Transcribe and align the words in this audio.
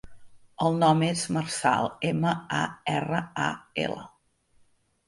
El 0.67 0.79
nom 0.83 1.03
és 1.07 1.25
Marçal: 1.35 1.91
ema, 2.13 2.33
a, 2.61 2.65
erra, 2.99 3.21
a, 3.51 3.55
ela. 3.87 4.13